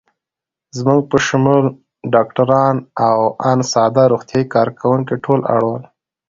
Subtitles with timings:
[0.77, 1.65] زموږ په شمول
[2.13, 2.75] ډاکټران
[3.09, 3.19] او
[3.51, 5.83] آن ساده روغتیايي کارکوونکي ټول اړ ول.